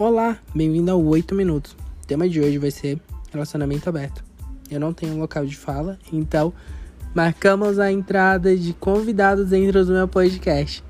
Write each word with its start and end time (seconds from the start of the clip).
Olá, 0.00 0.38
bem-vindo 0.54 0.90
ao 0.90 1.04
8 1.04 1.34
Minutos. 1.34 1.76
O 2.02 2.06
tema 2.06 2.26
de 2.26 2.40
hoje 2.40 2.56
vai 2.56 2.70
ser 2.70 2.98
relacionamento 3.30 3.86
aberto. 3.86 4.24
Eu 4.70 4.80
não 4.80 4.94
tenho 4.94 5.14
local 5.18 5.44
de 5.44 5.54
fala, 5.54 5.98
então 6.10 6.54
marcamos 7.14 7.78
a 7.78 7.92
entrada 7.92 8.56
de 8.56 8.72
convidados 8.72 9.50
dentro 9.50 9.84
do 9.84 9.92
meu 9.92 10.08
podcast. 10.08 10.82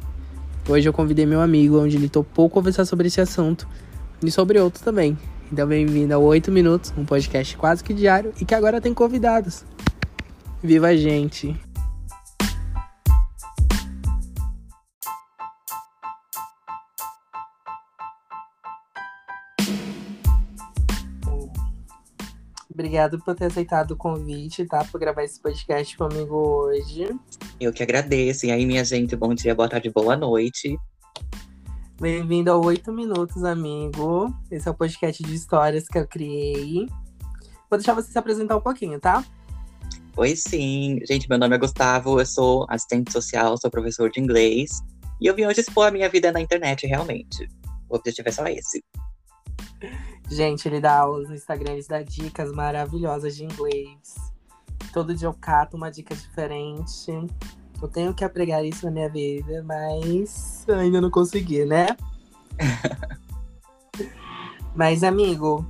Hoje 0.68 0.88
eu 0.88 0.92
convidei 0.92 1.26
meu 1.26 1.40
amigo, 1.40 1.80
onde 1.80 1.96
ele 1.96 2.08
topou 2.08 2.48
conversar 2.48 2.84
sobre 2.84 3.08
esse 3.08 3.20
assunto 3.20 3.66
e 4.24 4.30
sobre 4.30 4.60
outros 4.60 4.84
também. 4.84 5.18
Então, 5.52 5.66
bem-vindo 5.66 6.14
ao 6.14 6.22
8 6.22 6.52
Minutos, 6.52 6.94
um 6.96 7.04
podcast 7.04 7.56
quase 7.56 7.82
que 7.82 7.92
diário 7.92 8.32
e 8.40 8.44
que 8.44 8.54
agora 8.54 8.80
tem 8.80 8.94
convidados. 8.94 9.64
Viva 10.62 10.86
a 10.86 10.96
gente! 10.96 11.58
Obrigado 22.80 23.18
por 23.18 23.34
ter 23.34 23.44
aceitado 23.44 23.90
o 23.90 23.96
convite, 23.96 24.64
tá? 24.64 24.82
Por 24.86 24.98
gravar 24.98 25.22
esse 25.22 25.38
podcast 25.38 25.94
comigo 25.98 26.34
hoje. 26.34 27.14
Eu 27.60 27.74
que 27.74 27.82
agradeço. 27.82 28.46
E 28.46 28.50
aí, 28.50 28.64
minha 28.64 28.82
gente, 28.82 29.14
bom 29.14 29.34
dia, 29.34 29.54
boa 29.54 29.68
tarde, 29.68 29.90
boa 29.90 30.16
noite. 30.16 30.78
Bem-vindo 32.00 32.50
ao 32.50 32.64
8 32.64 32.90
Minutos, 32.90 33.44
amigo. 33.44 34.34
Esse 34.50 34.66
é 34.66 34.70
o 34.70 34.74
podcast 34.74 35.22
de 35.22 35.34
histórias 35.34 35.88
que 35.88 35.98
eu 35.98 36.08
criei. 36.08 36.86
Vou 37.68 37.78
deixar 37.78 37.92
você 37.92 38.10
se 38.10 38.18
apresentar 38.18 38.56
um 38.56 38.62
pouquinho, 38.62 38.98
tá? 38.98 39.22
Oi, 40.16 40.34
sim. 40.34 41.00
Gente, 41.06 41.28
meu 41.28 41.38
nome 41.38 41.56
é 41.56 41.58
Gustavo, 41.58 42.18
eu 42.18 42.24
sou 42.24 42.64
assistente 42.70 43.12
social, 43.12 43.58
sou 43.58 43.70
professor 43.70 44.10
de 44.10 44.20
inglês. 44.20 44.80
E 45.20 45.26
eu 45.26 45.34
vim 45.34 45.44
hoje 45.44 45.60
expor 45.60 45.88
a 45.88 45.90
minha 45.90 46.08
vida 46.08 46.32
na 46.32 46.40
internet, 46.40 46.86
realmente. 46.86 47.46
O 47.90 47.96
objetivo 47.96 48.30
é 48.30 48.32
só 48.32 48.46
esse. 48.46 48.82
Gente, 50.30 50.68
ele 50.68 50.80
dá 50.80 50.96
aulas 50.96 51.28
no 51.28 51.34
Instagram, 51.34 51.72
ele 51.72 51.86
dá 51.88 52.02
dicas 52.02 52.52
maravilhosas 52.52 53.34
de 53.34 53.44
inglês. 53.44 54.14
Todo 54.92 55.12
dia 55.12 55.26
eu 55.26 55.34
cato 55.34 55.76
uma 55.76 55.90
dica 55.90 56.14
diferente. 56.14 57.12
Eu 57.82 57.88
tenho 57.88 58.14
que 58.14 58.24
apregar 58.24 58.64
isso 58.64 58.86
na 58.86 58.92
minha 58.92 59.08
vida, 59.08 59.64
mas 59.64 60.64
ainda 60.68 61.00
não 61.00 61.10
consegui, 61.10 61.64
né? 61.64 61.96
mas, 64.72 65.02
amigo, 65.02 65.66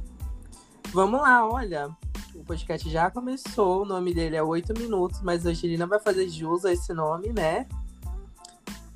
vamos 0.92 1.22
lá, 1.22 1.48
olha. 1.48 1.88
O 2.34 2.44
podcast 2.44 2.88
já 2.91 3.11
começou, 3.11 3.83
o 3.83 3.86
nome 3.86 4.12
dele 4.12 4.36
é 4.36 4.42
8 4.42 4.78
Minutos, 4.78 5.22
mas 5.22 5.47
a 5.47 5.50
Angelina 5.50 5.86
vai 5.86 6.00
fazer 6.00 6.28
jus 6.28 6.66
a 6.66 6.72
esse 6.72 6.92
nome, 6.92 7.33
né? 7.33 7.66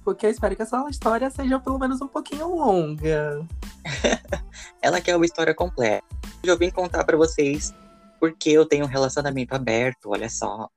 Porque 0.04 0.26
eu 0.26 0.30
espero 0.30 0.54
que 0.54 0.62
essa 0.62 0.86
história 0.90 1.30
seja 1.30 1.58
pelo 1.58 1.78
menos 1.78 2.02
um 2.02 2.08
pouquinho 2.08 2.54
longa. 2.54 3.46
Ela 4.84 5.00
quer 5.00 5.16
uma 5.16 5.24
história 5.24 5.54
completa. 5.54 6.04
Hoje 6.42 6.52
eu 6.52 6.58
vim 6.58 6.68
contar 6.68 7.04
para 7.04 7.16
vocês 7.16 7.72
porque 8.20 8.50
eu 8.50 8.66
tenho 8.66 8.84
um 8.84 8.88
relacionamento 8.88 9.54
aberto, 9.54 10.10
olha 10.10 10.28
só. 10.28 10.68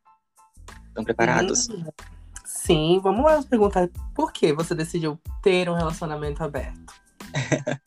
Estão 0.88 1.04
preparados? 1.04 1.68
Hum, 1.68 1.84
sim, 2.46 3.02
vamos 3.04 3.26
lá 3.26 3.44
perguntar 3.44 3.90
por 4.16 4.32
que 4.32 4.54
você 4.54 4.74
decidiu 4.74 5.20
ter 5.44 5.70
um 5.70 5.74
relacionamento 5.74 6.42
aberto? 6.42 6.94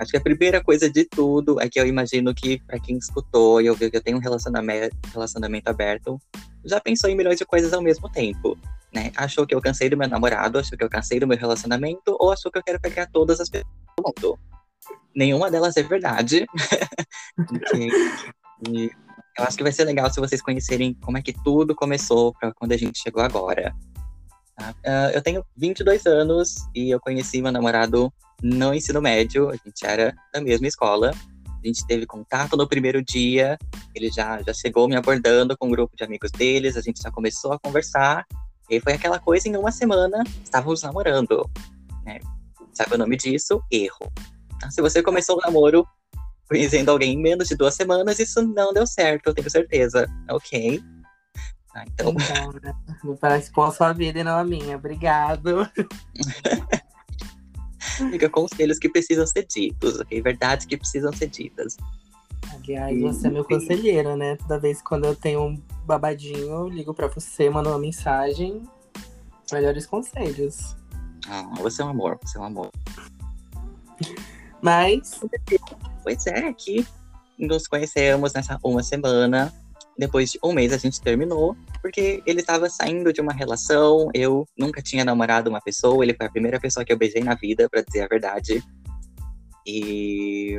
Acho 0.00 0.10
que 0.10 0.16
a 0.16 0.20
primeira 0.20 0.60
coisa 0.60 0.90
de 0.90 1.04
tudo 1.04 1.60
é 1.60 1.68
que 1.68 1.78
eu 1.78 1.86
imagino 1.86 2.34
que, 2.34 2.58
para 2.66 2.80
quem 2.80 2.98
escutou 2.98 3.60
e 3.60 3.70
ouviu 3.70 3.92
que 3.92 3.96
eu 3.96 4.02
tenho 4.02 4.16
um 4.16 4.20
relacionamento, 4.20 4.96
relacionamento 5.12 5.70
aberto, 5.70 6.20
já 6.64 6.80
pensou 6.80 7.08
em 7.08 7.14
milhões 7.14 7.38
de 7.38 7.46
coisas 7.46 7.72
ao 7.72 7.80
mesmo 7.80 8.10
tempo. 8.10 8.58
Né? 8.92 9.12
Achou 9.16 9.46
que 9.46 9.54
eu 9.54 9.60
cansei 9.60 9.88
do 9.88 9.96
meu 9.96 10.08
namorado, 10.08 10.58
achou 10.58 10.76
que 10.76 10.82
eu 10.82 10.90
cansei 10.90 11.20
do 11.20 11.28
meu 11.28 11.38
relacionamento, 11.38 12.16
ou 12.18 12.32
achou 12.32 12.50
que 12.50 12.58
eu 12.58 12.62
quero 12.64 12.80
pegar 12.80 13.06
todas 13.06 13.40
as 13.40 13.48
pessoas 13.48 13.72
do 13.96 14.02
mundo. 14.04 14.38
Nenhuma 15.18 15.50
delas 15.50 15.76
é 15.76 15.82
verdade. 15.82 16.46
e 18.68 18.88
eu 19.36 19.44
acho 19.44 19.56
que 19.56 19.64
vai 19.64 19.72
ser 19.72 19.82
legal 19.82 20.08
se 20.12 20.20
vocês 20.20 20.40
conhecerem 20.40 20.94
como 21.02 21.18
é 21.18 21.22
que 21.22 21.32
tudo 21.32 21.74
começou 21.74 22.32
para 22.34 22.54
quando 22.54 22.70
a 22.70 22.76
gente 22.76 23.02
chegou 23.02 23.20
agora. 23.20 23.74
Uh, 24.60 25.10
eu 25.12 25.20
tenho 25.20 25.44
22 25.56 26.06
anos 26.06 26.68
e 26.72 26.90
eu 26.90 27.00
conheci 27.00 27.42
meu 27.42 27.50
namorado 27.50 28.12
no 28.40 28.72
ensino 28.72 29.02
médio, 29.02 29.50
a 29.50 29.56
gente 29.56 29.84
era 29.84 30.14
da 30.32 30.40
mesma 30.40 30.68
escola. 30.68 31.10
A 31.10 31.66
gente 31.66 31.84
teve 31.84 32.06
contato 32.06 32.56
no 32.56 32.68
primeiro 32.68 33.02
dia, 33.02 33.58
ele 33.96 34.12
já, 34.12 34.40
já 34.42 34.54
chegou 34.54 34.86
me 34.86 34.94
abordando 34.94 35.58
com 35.58 35.66
um 35.66 35.72
grupo 35.72 35.96
de 35.96 36.04
amigos 36.04 36.30
deles, 36.30 36.76
a 36.76 36.80
gente 36.80 37.02
já 37.02 37.10
começou 37.10 37.52
a 37.52 37.58
conversar. 37.58 38.24
E 38.70 38.78
foi 38.78 38.92
aquela 38.92 39.18
coisa, 39.18 39.48
em 39.48 39.56
uma 39.56 39.72
semana, 39.72 40.22
estávamos 40.44 40.84
namorando. 40.84 41.50
Né? 42.04 42.20
Sabe 42.72 42.94
o 42.94 42.98
nome 42.98 43.16
disso? 43.16 43.60
Erro. 43.68 44.12
Se 44.70 44.82
você 44.82 45.02
começou 45.02 45.36
o 45.36 45.40
namoro 45.40 45.86
conhecendo 46.48 46.90
alguém 46.90 47.12
em 47.12 47.18
menos 47.18 47.48
de 47.48 47.56
duas 47.56 47.74
semanas, 47.74 48.18
isso 48.18 48.42
não 48.42 48.72
deu 48.72 48.86
certo, 48.86 49.28
eu 49.28 49.34
tenho 49.34 49.50
certeza. 49.50 50.08
Ok. 50.30 50.82
Ah, 51.74 51.84
então. 51.86 52.14
então 52.98 53.16
parece 53.16 53.52
com 53.52 53.62
a 53.62 53.70
sua 53.70 53.92
vida 53.92 54.20
e 54.20 54.24
não 54.24 54.38
a 54.38 54.44
minha. 54.44 54.76
Obrigado. 54.76 55.70
Fica 58.10 58.30
conselhos 58.30 58.78
que 58.78 58.88
precisam 58.88 59.26
ser 59.26 59.44
ditos, 59.44 60.00
ok? 60.00 60.22
Verdades 60.22 60.66
que 60.66 60.76
precisam 60.76 61.12
ser 61.12 61.28
ditas. 61.28 61.76
Aliás, 62.54 62.98
você 63.00 63.26
é 63.26 63.30
meu 63.30 63.44
conselheiro, 63.44 64.16
né? 64.16 64.36
Toda 64.36 64.58
vez 64.58 64.80
quando 64.80 65.04
eu 65.04 65.16
tenho 65.16 65.42
um 65.42 65.62
babadinho, 65.84 66.48
eu 66.48 66.68
ligo 66.68 66.94
pra 66.94 67.08
você, 67.08 67.50
mando 67.50 67.70
uma 67.70 67.78
mensagem. 67.78 68.62
Melhores 69.52 69.86
conselhos. 69.86 70.76
Ah, 71.28 71.50
você 71.58 71.82
é 71.82 71.84
um 71.84 71.88
amor, 71.88 72.18
você 72.22 72.38
é 72.38 72.40
um 72.40 72.44
amor. 72.44 72.70
Mas. 74.62 75.20
Pois 76.02 76.26
é, 76.26 76.48
aqui 76.48 76.86
nos 77.38 77.66
conhecemos 77.66 78.32
nessa 78.32 78.58
uma 78.62 78.82
semana. 78.82 79.52
Depois 79.96 80.30
de 80.30 80.38
um 80.44 80.52
mês 80.52 80.72
a 80.72 80.76
gente 80.76 81.00
terminou, 81.00 81.56
porque 81.82 82.22
ele 82.24 82.40
estava 82.40 82.68
saindo 82.70 83.12
de 83.12 83.20
uma 83.20 83.32
relação. 83.32 84.08
Eu 84.14 84.46
nunca 84.56 84.80
tinha 84.80 85.04
namorado 85.04 85.50
uma 85.50 85.60
pessoa, 85.60 86.04
ele 86.04 86.14
foi 86.14 86.26
a 86.26 86.30
primeira 86.30 86.60
pessoa 86.60 86.84
que 86.84 86.92
eu 86.92 86.98
beijei 86.98 87.22
na 87.22 87.34
vida, 87.34 87.68
para 87.68 87.82
dizer 87.82 88.02
a 88.02 88.08
verdade. 88.08 88.62
E, 89.66 90.56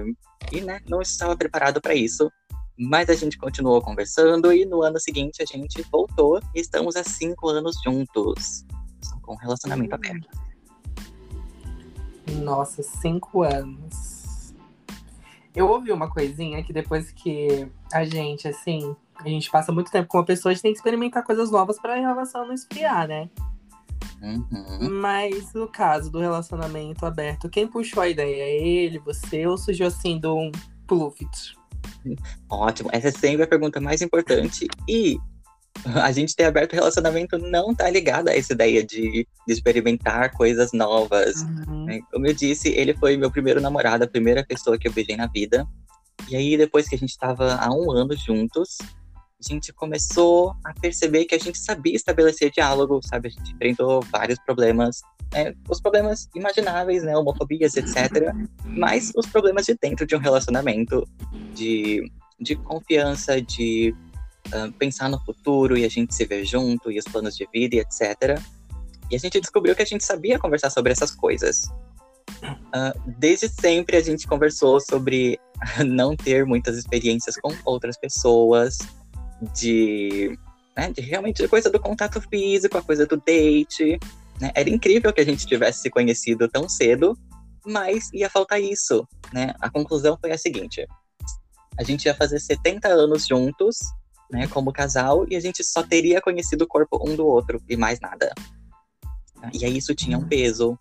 e 0.51 0.61
né, 0.61 0.79
não 0.89 1.01
estava 1.01 1.37
preparado 1.37 1.81
para 1.81 1.95
isso. 1.95 2.29
Mas 2.77 3.09
a 3.09 3.13
gente 3.13 3.37
continuou 3.37 3.81
conversando 3.81 4.53
e 4.53 4.65
no 4.65 4.81
ano 4.81 4.99
seguinte 4.99 5.41
a 5.41 5.45
gente 5.45 5.81
voltou 5.91 6.39
e 6.55 6.61
estamos 6.61 6.95
há 6.95 7.03
cinco 7.03 7.49
anos 7.49 7.77
juntos. 7.83 8.65
Com 9.21 9.33
um 9.33 9.37
relacionamento 9.37 9.93
hum. 9.93 9.95
aberto. 9.95 10.48
Nossa, 12.29 12.83
cinco 12.83 13.43
anos. 13.43 14.53
Eu 15.55 15.67
ouvi 15.67 15.91
uma 15.91 16.09
coisinha 16.09 16.63
que 16.63 16.71
depois 16.71 17.11
que 17.11 17.67
a 17.91 18.05
gente, 18.05 18.47
assim, 18.47 18.95
a 19.15 19.27
gente 19.27 19.49
passa 19.49 19.71
muito 19.71 19.91
tempo 19.91 20.07
com 20.07 20.17
uma 20.17 20.25
pessoa, 20.25 20.51
a 20.51 20.53
gente 20.53 20.61
tem 20.61 20.71
que 20.71 20.77
experimentar 20.77 21.23
coisas 21.23 21.51
novas 21.51 21.79
para 21.79 21.95
a 21.95 21.99
relação 21.99 22.45
não 22.45 22.53
esfriar, 22.53 23.07
né? 23.07 23.29
Uhum. 24.21 24.89
Mas 25.01 25.53
no 25.53 25.67
caso 25.67 26.11
do 26.11 26.19
relacionamento 26.19 27.05
aberto, 27.05 27.49
quem 27.49 27.67
puxou 27.67 28.03
a 28.03 28.09
ideia? 28.09 28.43
Ele, 28.43 28.99
você, 28.99 29.45
ou 29.47 29.57
surgiu 29.57 29.87
assim 29.87 30.19
de 30.19 30.27
um 30.27 30.51
pluft? 30.85 31.57
Ótimo, 32.49 32.89
essa 32.91 33.07
é 33.09 33.11
sempre 33.11 33.43
a 33.43 33.47
pergunta 33.47 33.79
mais 33.79 34.01
importante. 34.01 34.67
E 34.87 35.17
a 36.03 36.11
gente 36.11 36.35
ter 36.35 36.45
aberto 36.45 36.73
relacionamento 36.73 37.37
não 37.37 37.73
tá 37.73 37.89
ligado 37.89 38.29
a 38.29 38.35
essa 38.35 38.53
ideia 38.53 38.83
de, 38.83 39.27
de 39.47 39.53
experimentar 39.53 40.31
coisas 40.31 40.71
novas. 40.73 41.41
Uhum. 41.41 41.85
Né? 41.85 41.99
Como 42.11 42.27
eu 42.27 42.33
disse, 42.33 42.69
ele 42.69 42.93
foi 42.93 43.17
meu 43.17 43.31
primeiro 43.31 43.61
namorado, 43.61 44.03
a 44.03 44.07
primeira 44.07 44.45
pessoa 44.45 44.77
que 44.77 44.87
eu 44.87 44.93
beijei 44.93 45.15
na 45.15 45.27
vida. 45.27 45.67
E 46.29 46.35
aí, 46.35 46.57
depois 46.57 46.87
que 46.87 46.95
a 46.95 46.97
gente 46.97 47.17
tava 47.17 47.55
há 47.55 47.71
um 47.71 47.91
ano 47.91 48.15
juntos, 48.15 48.77
a 49.39 49.53
gente 49.53 49.71
começou 49.71 50.53
a 50.65 50.73
perceber 50.73 51.25
que 51.25 51.33
a 51.33 51.39
gente 51.39 51.57
sabia 51.57 51.95
estabelecer 51.95 52.51
diálogo, 52.51 52.99
sabe? 53.01 53.29
A 53.29 53.31
gente 53.31 53.53
enfrentou 53.53 54.01
vários 54.11 54.37
problemas, 54.39 54.99
né? 55.31 55.53
os 55.69 55.79
problemas 55.79 56.27
imagináveis, 56.35 57.03
né? 57.03 57.15
Homofobias, 57.15 57.77
etc. 57.77 58.33
Mas 58.65 59.13
os 59.15 59.25
problemas 59.27 59.65
de 59.65 59.77
dentro 59.81 60.05
de 60.05 60.13
um 60.13 60.19
relacionamento, 60.19 61.07
de, 61.55 62.03
de 62.37 62.55
confiança, 62.57 63.41
de 63.41 63.95
uh, 64.53 64.71
pensar 64.73 65.09
no 65.09 65.19
futuro 65.23 65.77
e 65.77 65.85
a 65.85 65.89
gente 65.89 66.13
se 66.13 66.25
ver 66.25 66.45
junto, 66.45 66.91
e 66.91 66.99
os 66.99 67.05
planos 67.05 67.35
de 67.35 67.47
vida 67.53 67.75
e 67.75 67.79
etc. 67.79 68.39
E 69.11 69.15
a 69.15 69.19
gente 69.19 69.39
descobriu 69.39 69.75
que 69.75 69.81
a 69.81 69.85
gente 69.85 70.03
sabia 70.03 70.37
conversar 70.37 70.69
sobre 70.69 70.91
essas 70.91 71.11
coisas. 71.11 71.63
Uh, 72.43 72.93
desde 73.17 73.49
sempre 73.49 73.97
a 73.97 74.01
gente 74.01 74.27
conversou 74.27 74.79
sobre 74.79 75.39
não 75.85 76.15
ter 76.15 76.45
muitas 76.45 76.77
experiências 76.77 77.35
com 77.37 77.53
outras 77.65 77.97
pessoas, 77.97 78.77
de, 79.53 80.37
né, 80.77 80.91
de 80.91 81.01
realmente 81.01 81.43
a 81.43 81.49
coisa 81.49 81.69
do 81.69 81.79
contato 81.79 82.21
físico, 82.21 82.77
a 82.77 82.83
coisa 82.83 83.05
do 83.05 83.17
date. 83.17 83.99
Né? 84.39 84.51
Era 84.55 84.69
incrível 84.69 85.11
que 85.13 85.21
a 85.21 85.25
gente 85.25 85.45
tivesse 85.45 85.81
se 85.81 85.89
conhecido 85.89 86.47
tão 86.47 86.67
cedo, 86.69 87.17
mas 87.65 88.09
ia 88.13 88.29
faltar 88.29 88.61
isso. 88.61 89.07
Né? 89.33 89.53
A 89.59 89.69
conclusão 89.69 90.17
foi 90.19 90.31
a 90.31 90.37
seguinte: 90.37 90.85
a 91.77 91.83
gente 91.83 92.05
ia 92.05 92.15
fazer 92.15 92.39
70 92.39 92.87
anos 92.87 93.27
juntos, 93.27 93.77
né, 94.31 94.47
como 94.47 94.71
casal, 94.71 95.25
e 95.29 95.35
a 95.35 95.39
gente 95.39 95.63
só 95.63 95.83
teria 95.83 96.21
conhecido 96.21 96.63
o 96.63 96.67
corpo 96.67 96.99
um 97.03 97.15
do 97.15 97.25
outro 97.25 97.61
e 97.67 97.75
mais 97.75 97.99
nada. 97.99 98.33
E 99.53 99.65
aí 99.65 99.77
isso 99.77 99.95
tinha 99.95 100.17
um 100.17 100.27
peso. 100.27 100.77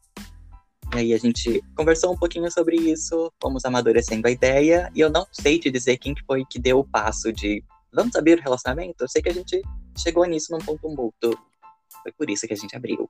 E 0.95 0.99
aí 0.99 1.15
a 1.15 1.19
gente 1.19 1.63
conversou 1.77 2.13
um 2.13 2.17
pouquinho 2.17 2.51
sobre 2.51 2.77
isso, 2.77 3.31
fomos 3.41 3.65
amadurecendo 3.65 4.27
a 4.27 4.31
ideia, 4.31 4.91
e 4.95 5.01
eu 5.01 5.11
não 5.11 5.27
sei 5.33 5.59
te 5.59 5.71
dizer 5.71 5.99
quem 5.99 6.15
que 6.15 6.25
foi 6.25 6.45
que 6.45 6.59
deu 6.59 6.79
o 6.79 6.85
passo 6.85 7.33
de 7.33 7.63
vamos 7.93 8.17
abrir 8.17 8.39
o 8.39 8.43
relacionamento? 8.43 8.97
Eu 9.05 9.09
sei 9.09 9.23
que 9.23 9.29
a 9.29 9.35
gente 9.35 9.63
chegou 9.97 10.25
nisso 10.25 10.53
num 10.53 10.59
ponto 10.59 10.89
mútuo. 10.89 11.39
Foi 12.03 12.13
por 12.13 12.31
isso 12.31 12.47
que 12.47 12.55
a 12.55 12.57
gente 12.57 12.75
abriu. 12.77 13.09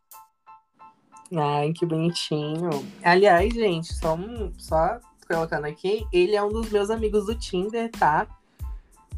Ai, 1.36 1.72
que 1.72 1.84
bonitinho. 1.84 2.70
Aliás, 3.02 3.52
gente, 3.52 3.94
só, 3.94 4.14
um, 4.14 4.52
só 4.58 4.98
colocando 5.26 5.66
aqui, 5.66 6.06
ele 6.12 6.34
é 6.34 6.42
um 6.42 6.48
dos 6.48 6.70
meus 6.70 6.90
amigos 6.90 7.26
do 7.26 7.34
Tinder, 7.34 7.90
tá? 7.90 8.26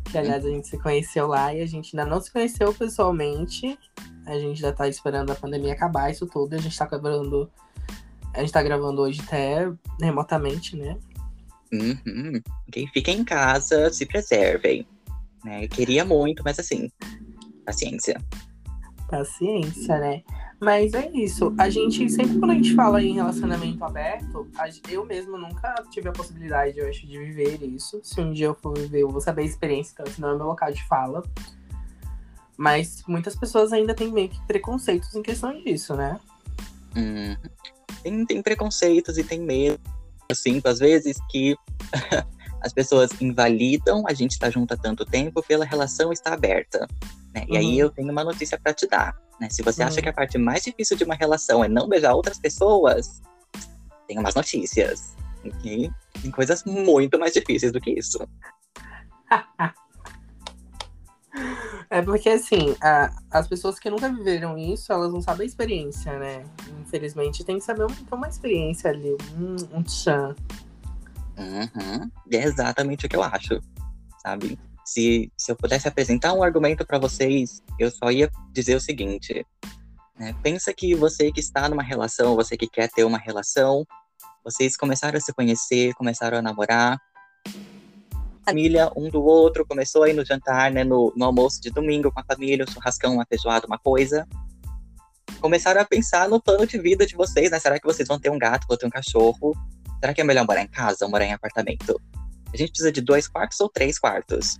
Que 0.04 0.18
aliás 0.18 0.44
a 0.44 0.48
gente 0.48 0.68
se 0.68 0.78
conheceu 0.78 1.26
lá 1.26 1.54
e 1.54 1.60
a 1.60 1.66
gente 1.66 1.96
ainda 1.96 2.08
não 2.08 2.20
se 2.20 2.32
conheceu 2.32 2.72
pessoalmente. 2.74 3.78
A 4.26 4.38
gente 4.38 4.60
já 4.60 4.72
tá 4.72 4.88
esperando 4.88 5.30
a 5.30 5.34
pandemia 5.34 5.72
acabar, 5.72 6.10
isso 6.10 6.26
tudo. 6.26 6.54
A 6.54 6.58
gente 6.58 6.76
tá 6.76 6.86
gravando. 6.86 7.50
A 8.34 8.40
gente 8.40 8.52
tá 8.52 8.62
gravando 8.62 9.02
hoje 9.02 9.20
até 9.24 9.70
remotamente, 10.00 10.76
né? 10.76 10.96
Uhum. 11.72 12.40
Quem 12.70 12.86
fica 12.88 13.10
em 13.10 13.24
casa, 13.24 13.92
se 13.92 14.06
preservem. 14.06 14.86
Né? 15.44 15.68
Queria 15.68 16.04
muito, 16.04 16.42
mas 16.44 16.58
assim, 16.58 16.90
paciência. 17.64 18.20
Paciência, 19.08 19.98
né? 19.98 20.22
Mas 20.60 20.92
é 20.92 21.10
isso. 21.12 21.54
A 21.56 21.70
gente, 21.70 22.08
sempre 22.10 22.38
quando 22.38 22.50
a 22.50 22.54
gente 22.54 22.74
fala 22.74 23.02
em 23.02 23.14
relacionamento 23.14 23.82
aberto, 23.82 24.46
eu 24.90 25.06
mesmo 25.06 25.38
nunca 25.38 25.74
tive 25.90 26.10
a 26.10 26.12
possibilidade, 26.12 26.78
eu 26.78 26.86
acho, 26.86 27.06
de 27.06 27.18
viver 27.18 27.62
isso. 27.62 27.98
Se 28.04 28.20
um 28.20 28.30
dia 28.30 28.48
eu 28.48 28.54
for 28.54 28.76
viver, 28.76 29.00
eu 29.00 29.08
vou 29.08 29.22
saber 29.22 29.42
a 29.42 29.46
experiência, 29.46 29.92
então 29.94 30.04
esse 30.06 30.20
não 30.20 30.30
é 30.30 30.36
meu 30.36 30.46
local 30.46 30.70
de 30.70 30.86
fala. 30.86 31.22
Mas 32.58 33.02
muitas 33.08 33.34
pessoas 33.34 33.72
ainda 33.72 33.94
têm 33.94 34.12
meio 34.12 34.28
que 34.28 34.38
preconceitos 34.46 35.14
em 35.14 35.22
questão 35.22 35.58
disso, 35.62 35.96
né? 35.96 36.20
Hum, 36.94 37.34
tem, 38.02 38.26
tem 38.26 38.42
preconceitos 38.42 39.16
e 39.16 39.24
tem 39.24 39.40
medo, 39.40 39.80
assim, 40.30 40.60
às 40.62 40.78
vezes 40.78 41.16
que 41.30 41.56
as 42.60 42.74
pessoas 42.74 43.10
invalidam 43.18 44.04
a 44.06 44.12
gente 44.12 44.32
estar 44.32 44.48
tá 44.48 44.50
junto 44.50 44.74
há 44.74 44.76
tanto 44.76 45.06
tempo 45.06 45.42
pela 45.42 45.64
relação 45.64 46.12
estar 46.12 46.34
aberta. 46.34 46.86
Né? 47.34 47.44
E 47.48 47.56
aí 47.56 47.74
uhum. 47.74 47.80
eu 47.80 47.90
tenho 47.90 48.10
uma 48.10 48.24
notícia 48.24 48.58
para 48.58 48.74
te 48.74 48.86
dar. 48.86 49.16
Né? 49.40 49.48
Se 49.50 49.62
você 49.62 49.82
uhum. 49.82 49.88
acha 49.88 50.02
que 50.02 50.08
a 50.08 50.12
parte 50.12 50.38
mais 50.38 50.62
difícil 50.62 50.96
de 50.96 51.04
uma 51.04 51.14
relação 51.14 51.64
é 51.64 51.68
não 51.68 51.88
beijar 51.88 52.14
outras 52.14 52.38
pessoas, 52.38 53.20
tem 54.06 54.18
umas 54.18 54.34
notícias. 54.34 55.14
Okay? 55.44 55.90
Tem 56.20 56.30
coisas 56.30 56.64
muito 56.64 57.18
mais 57.18 57.32
difíceis 57.32 57.72
do 57.72 57.80
que 57.80 57.90
isso. 57.90 58.18
É 61.92 62.00
porque, 62.02 62.28
assim, 62.28 62.76
a, 62.80 63.10
as 63.32 63.48
pessoas 63.48 63.78
que 63.80 63.90
nunca 63.90 64.08
viveram 64.08 64.56
isso, 64.56 64.92
elas 64.92 65.12
não 65.12 65.20
sabem 65.20 65.42
a 65.42 65.46
experiência, 65.46 66.16
né? 66.20 66.44
Infelizmente, 66.80 67.42
tem 67.42 67.58
que 67.58 67.64
saber 67.64 67.84
uma, 67.84 67.96
uma 68.12 68.28
experiência 68.28 68.90
ali, 68.90 69.16
um, 69.36 69.76
um 69.76 69.82
tchan. 69.82 70.36
Uhum. 71.36 72.10
É 72.32 72.44
exatamente 72.44 73.06
o 73.06 73.08
que 73.08 73.16
eu 73.16 73.24
acho, 73.24 73.60
sabe? 74.22 74.56
Se, 74.90 75.30
se 75.38 75.52
eu 75.52 75.54
pudesse 75.54 75.86
apresentar 75.86 76.32
um 76.32 76.42
argumento 76.42 76.84
para 76.84 76.98
vocês, 76.98 77.62
eu 77.78 77.92
só 77.92 78.10
ia 78.10 78.28
dizer 78.52 78.74
o 78.74 78.80
seguinte: 78.80 79.46
né? 80.18 80.34
pensa 80.42 80.74
que 80.74 80.96
você 80.96 81.30
que 81.30 81.38
está 81.38 81.68
numa 81.68 81.82
relação, 81.82 82.34
você 82.34 82.56
que 82.56 82.66
quer 82.66 82.90
ter 82.90 83.04
uma 83.04 83.16
relação, 83.16 83.86
vocês 84.42 84.76
começaram 84.76 85.16
a 85.16 85.20
se 85.20 85.32
conhecer, 85.32 85.94
começaram 85.94 86.38
a 86.38 86.42
namorar, 86.42 87.00
família 88.44 88.90
um 88.96 89.08
do 89.08 89.22
outro, 89.22 89.64
começou 89.64 90.02
a 90.02 90.10
ir 90.10 90.12
no 90.12 90.26
jantar, 90.26 90.72
né, 90.72 90.82
no, 90.82 91.12
no 91.16 91.24
almoço 91.24 91.62
de 91.62 91.70
domingo 91.70 92.10
com 92.10 92.18
a 92.18 92.24
família, 92.24 92.66
um 92.68 92.72
churrascão, 92.72 93.14
uma 93.14 93.24
feijoada, 93.24 93.68
uma 93.68 93.78
coisa. 93.78 94.26
Começaram 95.40 95.82
a 95.82 95.84
pensar 95.84 96.28
no 96.28 96.42
plano 96.42 96.66
de 96.66 96.80
vida 96.80 97.06
de 97.06 97.14
vocês, 97.14 97.52
né? 97.52 97.60
Será 97.60 97.78
que 97.78 97.86
vocês 97.86 98.08
vão 98.08 98.18
ter 98.18 98.30
um 98.30 98.38
gato, 98.40 98.66
vão 98.66 98.76
ter 98.76 98.86
um 98.86 98.90
cachorro? 98.90 99.54
Será 100.00 100.12
que 100.12 100.20
é 100.20 100.24
melhor 100.24 100.44
morar 100.48 100.62
em 100.62 100.68
casa 100.68 101.04
ou 101.04 101.10
morar 101.12 101.26
em 101.26 101.32
apartamento? 101.32 102.00
A 102.52 102.56
gente 102.56 102.70
precisa 102.70 102.90
de 102.90 103.00
dois 103.00 103.28
quartos 103.28 103.60
ou 103.60 103.68
três 103.68 103.96
quartos? 103.96 104.58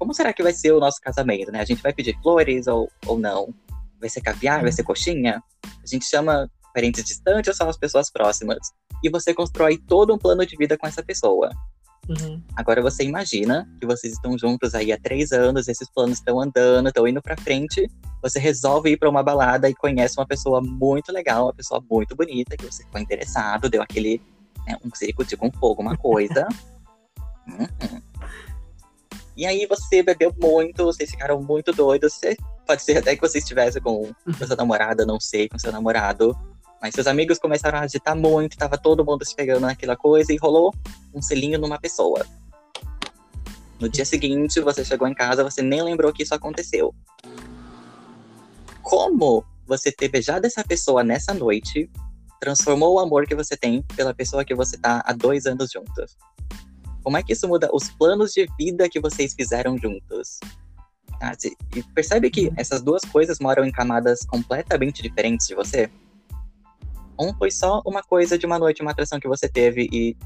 Como 0.00 0.14
será 0.14 0.32
que 0.32 0.42
vai 0.42 0.54
ser 0.54 0.72
o 0.72 0.80
nosso 0.80 0.98
casamento, 0.98 1.52
né? 1.52 1.60
A 1.60 1.64
gente 1.66 1.82
vai 1.82 1.92
pedir 1.92 2.18
flores 2.22 2.66
ou, 2.66 2.90
ou 3.04 3.18
não? 3.18 3.52
Vai 4.00 4.08
ser 4.08 4.22
caviar? 4.22 4.62
Vai 4.62 4.72
ser 4.72 4.82
coxinha? 4.82 5.42
A 5.62 5.86
gente 5.86 6.06
chama 6.06 6.50
parentes 6.72 7.04
distantes 7.04 7.48
ou 7.48 7.54
só 7.54 7.68
as 7.68 7.76
pessoas 7.76 8.10
próximas? 8.10 8.56
E 9.04 9.10
você 9.10 9.34
constrói 9.34 9.76
todo 9.76 10.14
um 10.14 10.18
plano 10.18 10.46
de 10.46 10.56
vida 10.56 10.78
com 10.78 10.86
essa 10.86 11.02
pessoa. 11.02 11.50
Uhum. 12.08 12.42
Agora 12.56 12.80
você 12.80 13.04
imagina 13.04 13.68
que 13.78 13.86
vocês 13.86 14.14
estão 14.14 14.38
juntos 14.38 14.74
aí 14.74 14.90
há 14.90 14.98
três 14.98 15.32
anos, 15.32 15.68
esses 15.68 15.88
planos 15.90 16.16
estão 16.16 16.40
andando, 16.40 16.88
estão 16.88 17.06
indo 17.06 17.20
para 17.20 17.36
frente. 17.36 17.86
Você 18.22 18.38
resolve 18.38 18.92
ir 18.92 18.96
para 18.96 19.10
uma 19.10 19.22
balada 19.22 19.68
e 19.68 19.74
conhece 19.74 20.18
uma 20.18 20.26
pessoa 20.26 20.62
muito 20.62 21.12
legal, 21.12 21.44
uma 21.44 21.54
pessoa 21.54 21.84
muito 21.90 22.16
bonita, 22.16 22.56
que 22.56 22.64
você 22.64 22.84
ficou 22.84 23.02
interessado, 23.02 23.68
deu 23.68 23.82
aquele 23.82 24.18
né, 24.66 24.78
um 24.82 24.88
circuito 24.94 25.36
com 25.36 25.52
fogo, 25.52 25.82
uma 25.82 25.98
coisa. 25.98 26.48
uhum. 27.46 28.00
E 29.40 29.46
aí 29.46 29.64
você 29.64 30.02
bebeu 30.02 30.36
muito, 30.38 30.84
vocês 30.84 31.10
ficaram 31.10 31.42
muito 31.42 31.72
doidos. 31.72 32.12
Você, 32.12 32.36
pode 32.66 32.82
ser 32.82 32.98
até 32.98 33.16
que 33.16 33.22
você 33.22 33.38
estivesse 33.38 33.80
com, 33.80 34.12
com 34.38 34.46
sua 34.46 34.54
namorada, 34.54 35.06
não 35.06 35.18
sei, 35.18 35.48
com 35.48 35.58
seu 35.58 35.72
namorado. 35.72 36.38
Mas 36.78 36.94
seus 36.94 37.06
amigos 37.06 37.38
começaram 37.38 37.78
a 37.78 37.80
agitar 37.80 38.14
muito, 38.14 38.58
tava 38.58 38.76
todo 38.76 39.02
mundo 39.02 39.24
se 39.24 39.34
pegando 39.34 39.62
naquela 39.62 39.96
coisa 39.96 40.30
e 40.30 40.36
rolou 40.36 40.74
um 41.14 41.22
selinho 41.22 41.58
numa 41.58 41.80
pessoa. 41.80 42.26
No 43.80 43.88
dia 43.88 44.04
seguinte, 44.04 44.60
você 44.60 44.84
chegou 44.84 45.08
em 45.08 45.14
casa, 45.14 45.42
você 45.42 45.62
nem 45.62 45.82
lembrou 45.82 46.12
que 46.12 46.22
isso 46.22 46.34
aconteceu. 46.34 46.94
Como 48.82 49.42
você 49.66 49.90
ter 49.90 50.08
beijado 50.08 50.46
essa 50.46 50.62
pessoa 50.62 51.02
nessa 51.02 51.32
noite 51.32 51.90
transformou 52.40 52.94
o 52.94 52.98
amor 52.98 53.26
que 53.26 53.34
você 53.34 53.56
tem 53.56 53.82
pela 53.94 54.14
pessoa 54.14 54.44
que 54.44 54.54
você 54.54 54.76
tá 54.76 55.02
há 55.04 55.12
dois 55.12 55.46
anos 55.46 55.70
juntos. 55.70 56.16
Como 57.02 57.16
é 57.16 57.22
que 57.22 57.32
isso 57.32 57.48
muda 57.48 57.70
os 57.72 57.88
planos 57.90 58.32
de 58.32 58.46
vida 58.58 58.88
que 58.88 59.00
vocês 59.00 59.34
fizeram 59.34 59.76
juntos? 59.78 60.38
Ah, 61.20 61.32
e 61.76 61.82
percebe 61.94 62.30
que 62.30 62.50
essas 62.56 62.82
duas 62.82 63.02
coisas 63.02 63.38
moram 63.38 63.64
em 63.64 63.70
camadas 63.70 64.20
completamente 64.24 65.02
diferentes 65.02 65.46
de 65.46 65.54
você? 65.54 65.90
Um 67.18 67.34
foi 67.34 67.50
só 67.50 67.82
uma 67.84 68.02
coisa 68.02 68.38
de 68.38 68.46
uma 68.46 68.58
noite, 68.58 68.80
uma 68.80 68.92
atração 68.92 69.20
que 69.20 69.28
você 69.28 69.46
teve, 69.48 69.88
e 69.92 70.16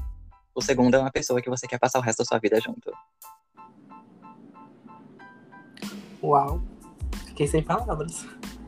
o 0.53 0.61
segundo 0.61 0.95
é 0.95 0.99
uma 0.99 1.11
pessoa 1.11 1.41
que 1.41 1.49
você 1.49 1.67
quer 1.67 1.77
passar 1.77 1.99
o 1.99 2.01
resto 2.01 2.19
da 2.19 2.25
sua 2.25 2.39
vida 2.39 2.59
junto. 2.61 2.93
Uau! 6.23 6.61
Fiquei 7.27 7.47
sem 7.47 7.61
palavras. 7.61 8.25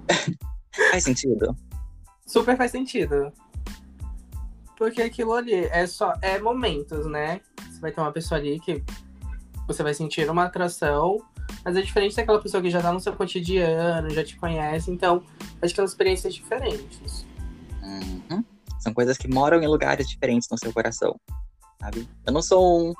Faz 0.91 1.05
sentido? 1.05 1.55
Super 2.25 2.57
faz 2.57 2.71
sentido. 2.71 3.31
Porque 4.77 5.01
aquilo 5.01 5.33
ali 5.33 5.53
é 5.53 5.87
só. 5.87 6.13
É 6.21 6.37
momentos, 6.37 7.05
né? 7.05 7.39
Você 7.77 7.81
vai 7.81 7.91
ter 7.91 8.01
uma 8.01 8.11
pessoa 8.11 8.39
ali 8.39 8.59
que 8.59 8.83
você 9.67 9.83
vai 9.83 9.93
sentir 9.93 10.27
uma 10.27 10.45
atração, 10.45 11.21
mas 11.63 11.75
é 11.75 11.81
diferente 11.81 12.15
daquela 12.15 12.41
pessoa 12.41 12.61
que 12.63 12.71
já 12.71 12.81
tá 12.81 12.91
no 12.91 12.99
seu 12.99 13.13
cotidiano, 13.13 14.09
já 14.09 14.23
te 14.23 14.35
conhece, 14.35 14.89
então 14.89 15.21
acho 15.61 15.73
que 15.73 15.75
são 15.75 15.85
experiências 15.85 16.33
diferentes. 16.33 17.23
Uhum. 17.83 18.43
São 18.79 18.93
coisas 18.93 19.15
que 19.15 19.27
moram 19.27 19.61
em 19.61 19.67
lugares 19.67 20.09
diferentes 20.09 20.47
no 20.49 20.57
seu 20.57 20.73
coração, 20.73 21.15
sabe? 21.79 22.09
Eu 22.25 22.33
não 22.33 22.41
sou 22.41 22.89
um, 22.89 22.93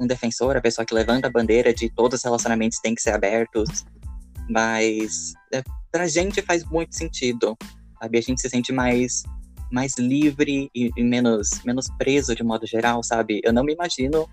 um 0.00 0.06
defensor, 0.06 0.56
a 0.56 0.62
pessoa 0.62 0.86
que 0.86 0.94
levanta 0.94 1.26
a 1.26 1.30
bandeira 1.30 1.74
de 1.74 1.90
todos 1.90 2.20
os 2.20 2.24
relacionamentos 2.24 2.78
têm 2.78 2.94
que 2.94 3.02
ser 3.02 3.10
abertos, 3.10 3.84
mas 4.48 5.34
é, 5.52 5.62
pra 5.90 6.08
gente 6.08 6.40
faz 6.40 6.64
muito 6.64 6.96
sentido 6.96 7.54
sabe? 8.00 8.18
A 8.18 8.22
gente 8.22 8.40
se 8.40 8.48
sente 8.48 8.72
mais 8.72 9.22
mais 9.72 9.96
livre 9.98 10.70
e, 10.74 10.90
e, 10.96 11.02
menos 11.02 11.62
menos 11.64 11.88
preso 11.98 12.34
de 12.34 12.44
modo 12.44 12.66
geral, 12.66 13.02
sabe? 13.02 13.40
Eu 13.42 13.52
não 13.52 13.64
me 13.64 13.72
imagino, 13.72 14.28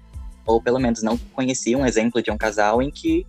ou 0.46 0.62
pelo 0.62 0.79
menos 0.79 1.01
não 1.01 1.17
conheci 1.34 1.75
um 1.75 1.86
exemplo 1.86 2.22
de 2.22 2.29
um 2.29 2.38
casal 2.38 2.81
em 2.81 2.91
que 2.91 3.25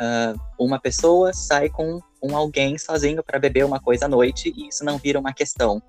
uh, 0.00 0.40
uma 0.58 0.80
pessoa 0.80 1.32
sai 1.32 1.68
com 1.68 2.00
um 2.22 2.36
alguém 2.36 2.78
sozinho 2.78 3.22
para 3.22 3.38
beber 3.38 3.64
uma 3.64 3.78
coisa 3.78 4.06
à 4.06 4.08
noite 4.08 4.52
e 4.56 4.68
isso 4.68 4.84
não 4.84 4.98
vira 4.98 5.20
uma 5.20 5.32
questão, 5.32 5.82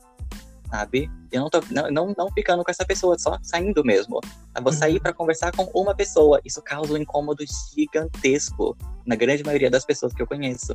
sabe? 0.70 1.10
Eu 1.32 1.42
não 1.42 1.50
tô 1.50 1.62
não, 1.72 1.90
não, 1.90 2.16
não 2.18 2.32
ficando 2.32 2.64
com 2.64 2.70
essa 2.70 2.86
pessoa, 2.86 3.18
só 3.18 3.38
saindo 3.42 3.84
mesmo. 3.84 4.20
Eu 4.56 4.62
vou 4.62 4.74
sair 4.74 4.96
uhum. 4.96 5.00
para 5.00 5.14
conversar 5.14 5.52
com 5.52 5.64
uma 5.74 5.96
pessoa. 5.96 6.42
Isso 6.44 6.62
causa 6.62 6.94
um 6.94 6.98
incômodo 6.98 7.44
gigantesco 7.74 8.76
na 9.06 9.16
grande 9.16 9.44
maioria 9.44 9.72
das 9.72 9.86
pessoas 9.86 10.14
que 10.14 10.22
eu 10.22 10.28
conheço. 10.28 10.74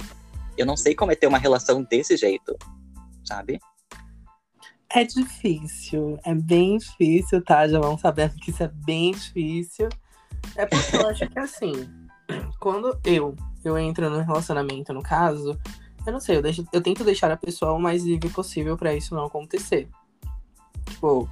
Eu 0.57 0.67
não 0.67 0.77
sei 0.77 0.95
como 0.95 1.13
é 1.13 1.15
ter 1.15 1.27
uma 1.27 1.39
relação 1.39 1.83
desse 1.83 2.17
jeito 2.17 2.57
sabe? 3.25 3.61
É 4.95 5.05
difícil, 5.05 6.19
é 6.23 6.35
bem 6.35 6.77
difícil, 6.77 7.43
tá? 7.43 7.67
Já 7.67 7.81
vão 7.81 7.97
sabendo 7.97 8.35
que 8.35 8.51
isso 8.51 8.63
é 8.63 8.69
bem 8.69 9.13
difícil. 9.13 9.89
É 10.55 10.67
porque 10.67 10.97
eu 10.97 11.09
acho 11.09 11.27
que 11.29 11.39
assim, 11.39 11.73
quando 12.61 12.99
eu, 13.05 13.35
eu 13.65 13.79
entro 13.79 14.11
no 14.11 14.21
relacionamento, 14.21 14.93
no 14.93 15.03
caso, 15.03 15.59
eu 16.07 16.13
não 16.13 16.21
sei, 16.21 16.37
eu, 16.37 16.43
deixo, 16.43 16.67
eu 16.73 16.83
tento 16.83 17.05
deixar 17.05 17.31
a 17.31 17.37
pessoa 17.37 17.73
o 17.73 17.81
mais 17.81 18.05
livre 18.05 18.29
possível 18.29 18.77
para 18.77 18.95
isso 18.95 19.15
não 19.15 19.25
acontecer. 19.25 19.89
Tipo, 20.91 21.29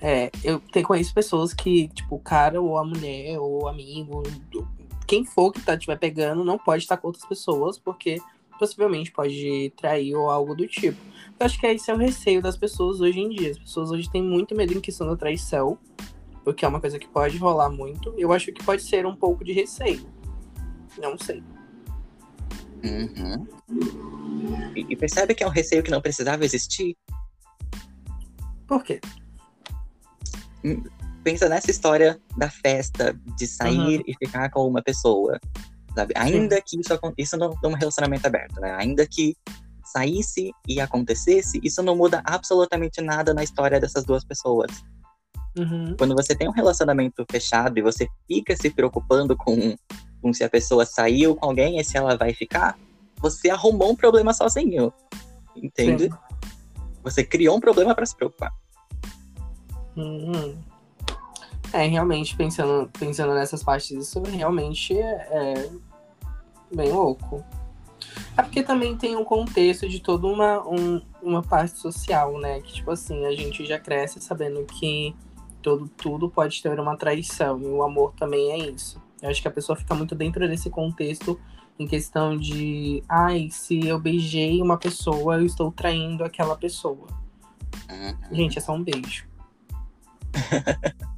é, 0.00 0.30
eu 0.44 0.60
tenho, 0.60 0.86
conheço 0.86 1.14
pessoas 1.14 1.54
que, 1.54 1.88
tipo, 1.88 2.16
o 2.16 2.20
cara 2.20 2.60
ou 2.60 2.78
a 2.78 2.84
mulher 2.84 3.38
ou 3.38 3.64
o 3.64 3.68
amigo, 3.68 4.22
quem 5.06 5.24
for 5.24 5.50
que 5.52 5.60
tá, 5.60 5.74
estiver 5.74 5.98
pegando, 5.98 6.44
não 6.44 6.58
pode 6.58 6.82
estar 6.82 6.96
com 6.98 7.06
outras 7.06 7.24
pessoas, 7.24 7.78
porque 7.78 8.20
possivelmente 8.58 9.12
pode 9.12 9.72
trair 9.76 10.14
ou 10.14 10.30
algo 10.30 10.54
do 10.54 10.66
tipo. 10.66 10.98
Eu 11.38 11.46
acho 11.46 11.58
que 11.58 11.66
esse 11.66 11.90
é 11.90 11.94
o 11.94 11.98
receio 11.98 12.42
das 12.42 12.56
pessoas 12.56 13.00
hoje 13.00 13.20
em 13.20 13.28
dia. 13.30 13.52
As 13.52 13.58
pessoas 13.58 13.90
hoje 13.90 14.10
têm 14.10 14.22
muito 14.22 14.54
medo 14.54 14.72
em 14.72 14.80
questão 14.80 15.06
da 15.06 15.16
traição, 15.16 15.78
porque 16.44 16.64
é 16.64 16.68
uma 16.68 16.80
coisa 16.80 16.98
que 16.98 17.06
pode 17.08 17.36
rolar 17.38 17.70
muito. 17.70 18.12
Eu 18.18 18.32
acho 18.32 18.52
que 18.52 18.64
pode 18.64 18.82
ser 18.82 19.06
um 19.06 19.14
pouco 19.14 19.44
de 19.44 19.52
receio. 19.52 20.06
Não 21.00 21.16
sei. 21.16 21.42
Uhum. 22.84 23.46
E, 24.74 24.86
e 24.88 24.96
percebe 24.96 25.34
que 25.34 25.42
é 25.42 25.46
um 25.46 25.50
receio 25.50 25.82
que 25.82 25.90
não 25.90 26.00
precisava 26.00 26.44
existir? 26.44 26.96
Por 28.66 28.82
quê? 28.82 29.00
Hum, 30.64 30.82
pensa 31.24 31.48
nessa 31.48 31.70
história 31.70 32.20
da 32.36 32.50
festa, 32.50 33.18
de 33.36 33.46
sair 33.46 33.98
Uhum. 33.98 34.04
e 34.06 34.14
ficar 34.18 34.50
com 34.50 34.66
uma 34.66 34.82
pessoa. 34.82 35.38
Sabe? 35.98 36.14
Ainda 36.16 36.62
que 36.62 36.78
isso 36.78 36.96
isso 37.18 37.36
não 37.36 37.52
num 37.60 37.72
relacionamento 37.72 38.24
aberto, 38.24 38.60
né? 38.60 38.76
Ainda 38.78 39.04
que 39.04 39.36
saísse 39.84 40.52
e 40.68 40.80
acontecesse, 40.80 41.58
isso 41.60 41.82
não 41.82 41.96
muda 41.96 42.22
absolutamente 42.24 43.00
nada 43.00 43.34
na 43.34 43.42
história 43.42 43.80
dessas 43.80 44.04
duas 44.04 44.22
pessoas. 44.22 44.70
Uhum. 45.58 45.96
Quando 45.98 46.14
você 46.14 46.36
tem 46.36 46.48
um 46.48 46.52
relacionamento 46.52 47.26
fechado 47.28 47.76
e 47.76 47.82
você 47.82 48.06
fica 48.28 48.54
se 48.54 48.70
preocupando 48.70 49.36
com, 49.36 49.74
com 50.22 50.32
se 50.32 50.44
a 50.44 50.48
pessoa 50.48 50.86
saiu 50.86 51.34
com 51.34 51.46
alguém 51.46 51.80
e 51.80 51.84
se 51.84 51.96
ela 51.96 52.16
vai 52.16 52.32
ficar, 52.32 52.78
você 53.16 53.50
arrumou 53.50 53.90
um 53.90 53.96
problema 53.96 54.32
sozinho. 54.32 54.92
Entende? 55.56 56.04
Sim. 56.04 56.10
Você 57.02 57.24
criou 57.24 57.56
um 57.56 57.60
problema 57.60 57.92
para 57.92 58.06
se 58.06 58.14
preocupar. 58.14 58.52
Uhum. 59.96 60.56
É, 61.72 61.86
realmente, 61.86 62.36
pensando, 62.36 62.88
pensando 62.96 63.34
nessas 63.34 63.64
partes, 63.64 63.90
isso 63.90 64.22
realmente 64.22 64.96
é, 64.96 65.28
é 65.32 65.70
bem 66.72 66.92
louco. 66.92 67.44
É 68.36 68.42
porque 68.42 68.62
também 68.62 68.96
tem 68.96 69.16
um 69.16 69.24
contexto 69.24 69.88
de 69.88 70.00
toda 70.00 70.26
uma, 70.26 70.66
um- 70.66 71.02
uma 71.22 71.42
parte 71.42 71.78
social, 71.78 72.38
né? 72.38 72.60
Que, 72.60 72.72
tipo 72.74 72.90
assim, 72.90 73.24
a 73.26 73.32
gente 73.32 73.64
já 73.66 73.78
cresce 73.78 74.20
sabendo 74.20 74.64
que 74.64 75.14
todo, 75.60 75.88
tudo 75.88 76.30
pode 76.30 76.62
ter 76.62 76.78
uma 76.78 76.96
traição. 76.96 77.60
E 77.60 77.66
o 77.66 77.82
amor 77.82 78.12
também 78.16 78.52
é 78.52 78.58
isso. 78.70 79.00
Eu 79.20 79.30
acho 79.30 79.42
que 79.42 79.48
a 79.48 79.50
pessoa 79.50 79.74
fica 79.76 79.94
muito 79.94 80.14
dentro 80.14 80.46
desse 80.48 80.70
contexto 80.70 81.38
em 81.78 81.86
questão 81.86 82.36
de, 82.36 83.02
ai, 83.08 83.48
se 83.50 83.86
eu 83.86 83.98
beijei 83.98 84.60
uma 84.62 84.76
pessoa, 84.76 85.36
eu 85.36 85.46
estou 85.46 85.70
traindo 85.72 86.24
aquela 86.24 86.56
pessoa. 86.56 87.06
Uhum. 87.90 88.34
Gente, 88.36 88.58
é 88.58 88.60
só 88.60 88.72
um 88.72 88.82
beijo. 88.82 89.26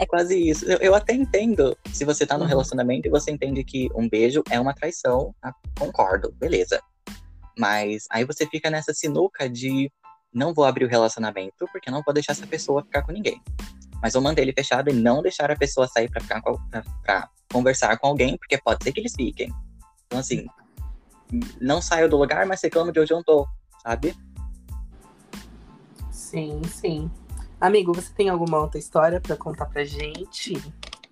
É 0.00 0.06
quase 0.06 0.38
isso. 0.38 0.64
Eu, 0.64 0.78
eu 0.78 0.94
até 0.94 1.12
entendo 1.12 1.76
se 1.92 2.04
você 2.04 2.24
tá 2.26 2.36
num 2.36 2.44
Uhum. 2.44 2.48
relacionamento 2.48 3.08
e 3.08 3.10
você 3.10 3.30
entende 3.30 3.64
que 3.64 3.88
um 3.94 4.08
beijo 4.08 4.42
é 4.50 4.58
uma 4.60 4.72
traição. 4.74 5.34
tá? 5.40 5.52
Concordo, 5.78 6.32
beleza. 6.38 6.80
Mas 7.58 8.06
aí 8.10 8.24
você 8.24 8.46
fica 8.46 8.70
nessa 8.70 8.94
sinuca 8.94 9.48
de 9.48 9.90
não 10.32 10.54
vou 10.54 10.64
abrir 10.64 10.84
o 10.84 10.88
relacionamento 10.88 11.66
porque 11.72 11.90
não 11.90 12.02
vou 12.04 12.14
deixar 12.14 12.32
essa 12.32 12.46
pessoa 12.46 12.82
ficar 12.82 13.02
com 13.02 13.10
ninguém. 13.12 13.40
Mas 14.00 14.12
vou 14.12 14.22
manter 14.22 14.42
ele 14.42 14.52
fechado 14.52 14.88
e 14.90 14.92
não 14.92 15.20
deixar 15.22 15.50
a 15.50 15.56
pessoa 15.56 15.88
sair 15.88 16.08
pra, 16.08 16.20
ficar 16.20 16.40
com, 16.40 16.54
pra, 16.70 16.82
pra 17.02 17.28
conversar 17.52 17.98
com 17.98 18.06
alguém, 18.06 18.36
porque 18.38 18.56
pode 18.58 18.84
ser 18.84 18.92
que 18.92 19.00
eles 19.00 19.12
fiquem. 19.16 19.52
Então, 20.06 20.20
assim, 20.20 20.46
não 21.60 21.82
saio 21.82 22.08
do 22.08 22.16
lugar, 22.16 22.46
mas 22.46 22.62
reclamo 22.62 22.92
de 22.92 23.00
onde 23.00 23.12
eu 23.12 23.24
tô, 23.24 23.44
sabe? 23.82 24.14
Sim, 26.12 26.62
sim. 26.64 27.10
Amigo, 27.60 27.92
você 27.94 28.12
tem 28.14 28.28
alguma 28.28 28.58
outra 28.58 28.78
história 28.78 29.20
pra 29.20 29.36
contar 29.36 29.66
pra 29.66 29.84
gente? 29.84 30.54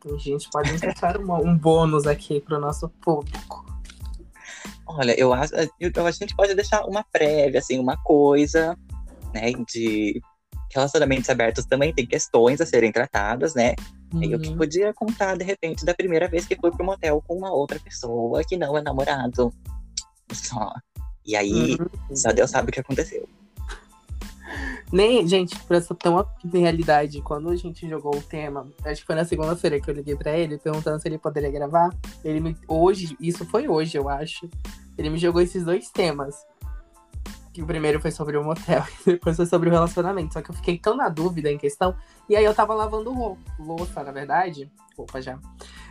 A 0.05 0.17
gente 0.19 0.49
pode 0.51 0.71
encaixar 0.73 1.21
uma- 1.21 1.39
um 1.41 1.57
bônus 1.57 2.07
aqui 2.07 2.41
pro 2.41 2.61
nosso 2.61 2.89
público. 2.89 3.67
Olha, 4.87 5.19
eu 5.19 5.33
acho, 5.35 5.53
eu, 5.81 5.91
eu- 5.95 6.07
a 6.07 6.11
gente 6.13 6.35
pode 6.37 6.55
deixar 6.55 6.85
uma 6.87 7.05
prévia, 7.13 7.59
assim, 7.59 7.79
uma 7.81 7.97
coisa, 7.97 8.79
né, 9.35 9.53
de 9.73 10.21
relacionamentos 10.73 11.29
abertos 11.29 11.65
também 11.65 11.93
tem 11.93 12.07
questões 12.07 12.61
a 12.61 12.67
serem 12.67 12.93
tratadas, 12.93 13.55
né? 13.55 13.75
E 14.15 14.31
eu 14.33 14.39
que 14.39 14.49
Uhum. 14.51 14.57
podia 14.57 14.95
contar, 14.95 15.37
de 15.37 15.45
repente, 15.45 15.85
da 15.85 15.93
primeira 15.95 16.29
vez 16.29 16.47
que 16.47 16.55
fui 16.57 16.71
pro 16.71 16.85
motel 16.85 17.23
com 17.27 17.35
uma 17.37 17.51
outra 17.53 17.81
pessoa 17.81 18.45
que 18.45 18.57
não 18.57 18.77
é 18.79 18.83
namorado. 18.83 19.53
Só. 20.33 20.73
E 21.25 21.35
aí, 21.35 21.77
Uhum. 21.81 22.17
só 22.17 22.31
Deus 22.33 22.51
sabe 22.51 22.71
o 22.71 22.73
que 22.73 22.81
aconteceu. 22.81 23.29
Nem, 24.93 25.27
gente, 25.27 25.59
pra 25.65 25.79
essa 25.79 25.95
tão 25.95 26.25
realidade, 26.53 27.21
quando 27.21 27.49
a 27.49 27.57
gente 27.57 27.89
jogou 27.89 28.15
o 28.17 28.23
tema, 28.23 28.69
acho 28.85 29.01
que 29.01 29.07
foi 29.07 29.17
na 29.17 29.25
segunda-feira 29.25 29.81
que 29.81 29.91
eu 29.91 29.95
liguei 29.95 30.15
pra 30.15 30.31
ele, 30.37 30.59
perguntando 30.59 31.01
se 31.01 31.09
ele 31.09 31.19
poderia 31.19 31.51
gravar. 31.51 31.91
Ele 32.25 32.39
me. 32.41 32.57
Hoje, 32.69 33.17
isso 33.21 33.45
foi 33.47 33.67
hoje, 33.69 33.99
eu 33.99 34.09
acho. 34.09 34.49
Ele 34.97 35.11
me 35.11 35.19
jogou 35.19 35.41
esses 35.43 35.65
dois 35.65 35.91
temas. 35.91 36.37
Que 37.53 37.63
o 37.63 37.67
primeiro 37.67 38.01
foi 38.01 38.11
sobre 38.11 38.37
o 38.37 38.45
motel 38.45 38.85
e 39.07 39.11
depois 39.17 39.35
foi 39.35 39.47
sobre 39.47 39.69
o 39.69 39.73
relacionamento. 39.73 40.35
Só 40.35 40.43
que 40.43 40.51
eu 40.51 40.55
fiquei 40.55 40.79
tão 40.79 40.95
na 40.97 41.09
dúvida 41.09 41.51
em 41.51 41.59
questão. 41.59 41.97
E 42.29 42.37
aí 42.37 42.45
eu 42.45 42.55
tava 42.55 42.75
lavando 42.75 43.13
rou- 43.13 43.39
louça, 43.59 44.05
na 44.05 44.13
verdade. 44.13 44.71
Opa, 44.97 45.21
já. 45.21 45.39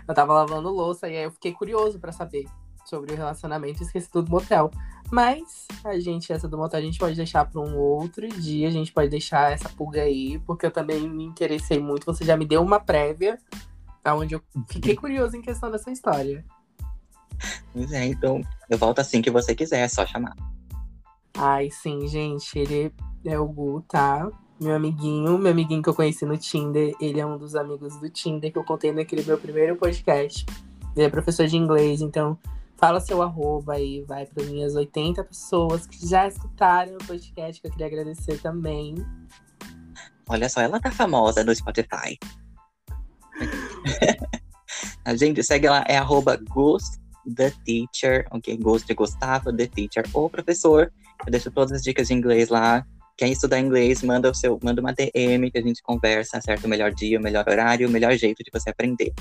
Eu 0.08 0.14
tava 0.14 0.32
lavando 0.34 0.70
louça 0.70 1.10
e 1.10 1.18
aí 1.18 1.24
eu 1.24 1.32
fiquei 1.32 1.52
curioso 1.54 2.00
pra 2.00 2.12
saber 2.12 2.46
sobre 2.86 3.13
o 3.13 3.18
relacionamento 3.18 3.82
e 3.82 3.86
esqueci 3.86 4.10
tudo 4.10 4.25
do 4.25 4.32
motel. 4.32 4.72
Mas 5.12 5.68
a 5.84 6.00
gente, 6.00 6.32
essa 6.32 6.48
do 6.48 6.58
motel, 6.58 6.80
a 6.80 6.84
gente 6.84 6.98
pode 6.98 7.15
deixar 7.15 7.46
para 7.46 7.62
um 7.62 7.77
outro 7.77 8.27
dia. 8.27 8.68
A 8.68 8.72
gente 8.72 8.92
pode 8.92 9.10
deixar 9.10 9.51
essa 9.51 9.70
pulga 9.70 10.01
aí, 10.01 10.39
porque 10.39 10.65
eu 10.65 10.72
também 10.72 11.08
me 11.08 11.24
interessei 11.24 11.80
muito. 11.80 12.06
Você 12.06 12.25
já 12.25 12.36
me 12.36 12.46
deu 12.46 12.62
uma 12.62 12.80
prévia, 12.80 13.38
onde 14.08 14.36
eu 14.36 14.42
fiquei 14.70 14.96
curioso 14.98 15.36
em 15.36 15.42
questão 15.42 15.70
dessa 15.72 15.92
história. 15.92 16.44
Pois 17.74 17.92
é, 17.92 18.06
então, 18.06 18.42
eu 18.70 18.77
volto 18.77 19.00
assim 19.00 19.22
que 19.22 19.30
você 19.30 19.54
quiser, 19.54 19.82
é 19.82 19.88
só 19.88 20.06
chamar. 20.06 20.36
Ai, 21.38 21.70
sim, 21.70 22.08
gente, 22.08 22.58
ele 22.58 22.94
é 23.25 23.38
o 23.38 23.46
Gu, 23.46 23.84
tá? 23.88 24.30
Meu 24.60 24.74
amiguinho, 24.74 25.38
meu 25.38 25.51
amiguinho 25.51 25.84
que 25.84 25.89
eu 25.89 25.94
conheci 25.94 26.25
no 26.25 26.38
Tinder. 26.38 26.96
Ele 27.00 27.20
é 27.20 27.25
um 27.25 27.38
dos 27.38 27.56
amigos 27.56 28.00
do 28.00 28.10
Tinder 28.10 28.51
que 28.51 28.58
eu 28.58 28.63
contei 28.63 28.94
naquele 28.94 29.22
meu 29.24 29.38
primeiro 29.38 29.75
podcast. 29.75 30.46
Ele 30.96 31.06
é 31.06 31.10
professor 31.10 31.46
de 31.46 31.58
inglês, 31.58 32.01
então 32.01 32.39
fala 32.77 33.00
seu 33.00 33.22
arroba 33.22 33.74
aí, 33.74 34.01
vai 34.01 34.25
para 34.25 34.44
minhas 34.46 34.75
80 34.75 35.24
pessoas 35.24 35.86
que 35.88 36.08
já 36.08 36.27
escutaram 36.27 36.96
o 36.96 37.05
podcast, 37.05 37.62
que 37.62 37.67
eu 37.67 37.72
queria 37.72 37.88
agradecer 37.88 38.39
também. 38.41 38.96
Olha 40.27 40.50
só, 40.50 40.62
ela 40.62 40.79
tá 40.79 40.91
famosa 40.91 41.44
no 41.44 41.55
Spotify. 41.55 42.17
A 45.05 45.15
gente 45.15 45.44
segue 45.44 45.70
lá, 45.70 45.86
é 45.88 45.98
arroba 45.98 46.36
Ghost 46.36 47.00
the 47.34 47.51
Teacher, 47.63 48.27
ok? 48.32 48.58
Ghost 48.58 48.88
de 48.88 48.94
Gustavo, 48.94 49.55
the 49.55 49.67
Teacher, 49.67 50.05
ou 50.13 50.29
professor. 50.29 50.91
Eu 51.25 51.32
deixo 51.32 51.51
todas 51.51 51.72
as 51.72 51.82
dicas 51.82 52.08
de 52.08 52.13
inglês 52.13 52.50
lá. 52.50 52.86
Quem 53.17 53.32
estudar 53.32 53.60
inglês, 53.60 54.03
manda, 54.03 54.29
o 54.29 54.36
seu, 54.36 54.60
manda 54.62 54.82
uma 54.82 54.94
DM 54.94 55.50
que 55.50 55.58
a 55.58 55.62
gente 55.62 55.82
conversa, 55.82 56.38
acerta 56.38 56.67
o 56.67 56.70
melhor 56.70 56.91
dia, 56.91 57.17
o 57.17 57.24
melhor 57.24 57.46
horário, 57.48 57.88
o 57.88 57.91
melhor 57.91 58.13
jeito 58.13 58.44
de 58.44 58.51
você 58.51 58.70
aprender. 58.70 59.13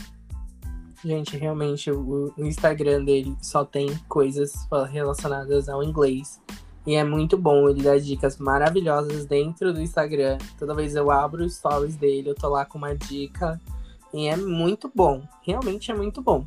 Gente, 1.04 1.36
realmente, 1.36 1.90
o, 1.90 2.32
o 2.34 2.46
Instagram 2.46 3.04
dele 3.04 3.36
só 3.42 3.62
tem 3.62 3.94
coisas 4.08 4.66
relacionadas 4.90 5.68
ao 5.68 5.82
inglês. 5.82 6.40
E 6.86 6.94
é 6.94 7.04
muito 7.04 7.36
bom, 7.36 7.68
ele 7.68 7.82
dá 7.82 7.98
dicas 7.98 8.38
maravilhosas 8.38 9.26
dentro 9.26 9.72
do 9.72 9.80
Instagram. 9.80 10.38
Toda 10.58 10.74
vez 10.74 10.94
eu 10.94 11.10
abro 11.10 11.44
os 11.44 11.56
stories 11.56 11.96
dele, 11.96 12.30
eu 12.30 12.34
tô 12.34 12.48
lá 12.48 12.64
com 12.64 12.78
uma 12.78 12.94
dica. 12.94 13.60
E 14.14 14.26
é 14.28 14.36
muito 14.36 14.90
bom. 14.94 15.22
Realmente 15.42 15.90
é 15.90 15.94
muito 15.94 16.22
bom. 16.22 16.46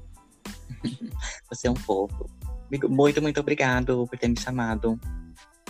Você 1.50 1.68
é 1.68 1.72
um 1.72 1.76
fofo. 1.76 2.30
Muito, 2.70 3.22
muito 3.22 3.40
obrigado 3.40 4.08
por 4.08 4.18
ter 4.18 4.28
me 4.28 4.40
chamado. 4.40 5.00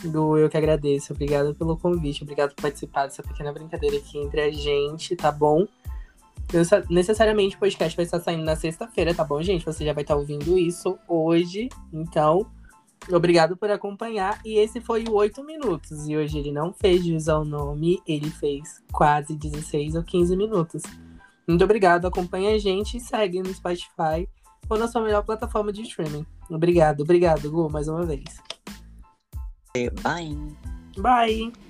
Du, 0.04 0.38
eu 0.38 0.50
que 0.50 0.58
agradeço. 0.58 1.12
Obrigada 1.12 1.54
pelo 1.54 1.78
convite. 1.78 2.24
Obrigado 2.24 2.54
por 2.56 2.62
participar 2.62 3.08
dessa 3.08 3.24
pequena 3.24 3.52
brincadeira 3.52 3.98
aqui 3.98 4.18
entre 4.18 4.42
a 4.42 4.52
gente, 4.52 5.16
tá 5.16 5.32
bom? 5.32 5.66
Necessariamente 6.90 7.56
o 7.56 7.60
podcast 7.60 7.96
vai 7.96 8.06
estar 8.06 8.20
saindo 8.20 8.44
na 8.44 8.56
sexta-feira, 8.56 9.14
tá 9.14 9.24
bom, 9.24 9.42
gente? 9.42 9.66
Você 9.66 9.84
já 9.84 9.94
vai 9.94 10.04
estar 10.04 10.16
ouvindo 10.16 10.58
isso 10.58 10.98
hoje. 11.08 11.70
Então, 11.92 12.50
obrigado 13.12 13.58
por 13.58 13.70
acompanhar. 13.70 14.40
E 14.46 14.58
esse 14.58 14.80
foi 14.80 15.04
o 15.04 15.14
8 15.14 15.44
minutos. 15.44 16.08
E 16.08 16.16
hoje 16.16 16.38
ele 16.38 16.52
não 16.52 16.74
fez 16.74 17.06
jus 17.06 17.28
ao 17.28 17.44
nome, 17.44 18.02
ele 18.08 18.30
fez 18.30 18.82
quase 18.92 19.36
16 19.36 19.96
ou 19.96 20.04
15 20.04 20.38
minutos. 20.38 20.84
Muito 21.48 21.64
obrigado. 21.64 22.06
Acompanha 22.06 22.56
a 22.56 22.58
gente 22.58 22.98
e 22.98 23.00
segue 23.00 23.42
no 23.42 23.54
Spotify 23.54 24.28
ou 24.70 24.78
na 24.78 24.88
sua 24.88 25.02
melhor 25.02 25.24
plataforma 25.24 25.72
de 25.72 25.82
streaming. 25.82 26.26
Obrigado, 26.50 27.02
obrigado, 27.02 27.50
Gu, 27.50 27.70
mais 27.70 27.88
uma 27.88 28.06
vez. 28.06 28.42
Bye! 30.02 30.38
Bye! 30.98 31.67